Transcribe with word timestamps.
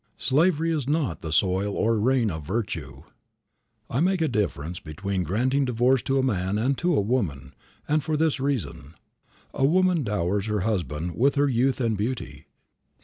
Slavery 0.17 0.71
is 0.71 0.87
not 0.87 1.21
the 1.21 1.31
soil 1.31 1.75
or 1.75 1.99
rain 1.99 2.31
of 2.31 2.43
virtue. 2.43 3.03
I 3.87 3.99
make 3.99 4.19
a 4.19 4.27
difference 4.27 4.79
between 4.79 5.21
granting 5.21 5.63
divorce 5.63 6.01
to 6.09 6.17
a 6.17 6.23
man 6.23 6.57
and 6.57 6.75
to 6.79 6.95
a 6.95 6.99
woman, 7.01 7.53
and 7.87 8.03
for 8.03 8.17
this 8.17 8.39
reason: 8.39 8.95
A 9.53 9.63
woman 9.63 10.01
dowers 10.03 10.47
her 10.47 10.61
husband 10.61 11.13
with 11.15 11.35
her 11.35 11.47
youth 11.47 11.79
and 11.79 11.95
beauty. 11.95 12.47